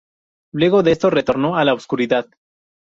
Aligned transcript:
Luego 0.53 0.81
de 0.81 0.93
esto 0.93 1.11
retornó 1.11 1.57
a 1.57 1.63
la 1.63 1.75
oscuridad. 1.75 2.25